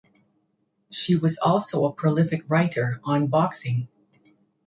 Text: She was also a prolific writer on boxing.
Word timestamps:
She 0.89 1.15
was 1.15 1.37
also 1.37 1.85
a 1.85 1.93
prolific 1.93 2.45
writer 2.49 2.99
on 3.03 3.27
boxing. 3.27 3.87